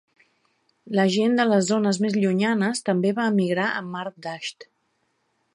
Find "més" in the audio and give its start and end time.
2.07-2.17